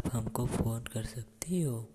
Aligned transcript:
आप 0.00 0.14
हमको 0.14 0.46
फ़ोन 0.46 0.80
कर 0.80 1.04
सकती 1.04 1.60
हो? 1.60 1.88